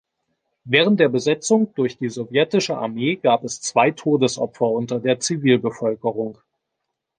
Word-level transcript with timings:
Während 0.63 0.99
der 0.99 1.09
Besetzung 1.09 1.75
durch 1.75 1.99
die 1.99 2.09
sowjetische 2.09 2.75
Armee 2.75 3.17
gab 3.17 3.43
es 3.43 3.61
zwei 3.61 3.91
Todesopfer 3.91 4.65
unter 4.65 4.99
der 4.99 5.19
Zivilbevölkerung. 5.19 6.39